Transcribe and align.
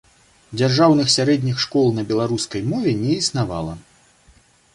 Дзяржаўных 0.59 1.11
сярэдніх 1.15 1.59
школ 1.65 1.93
на 1.99 2.07
беларускай 2.13 2.65
мове 2.71 2.95
не 3.03 3.13
існавала. 3.21 3.73